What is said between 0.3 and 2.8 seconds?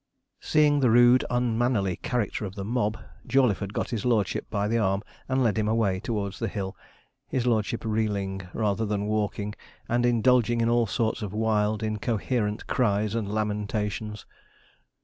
Seeing the rude, unmannerly character of the